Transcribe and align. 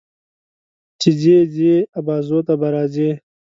چې 0.99 1.09
ځې، 1.21 1.37
ځې 1.55 1.73
ابازوی 1.99 2.41
ته 2.47 2.53
به 2.59 2.67
راځې. 2.75 3.11